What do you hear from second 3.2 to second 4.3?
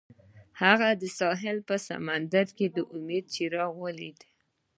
څراغ ولید.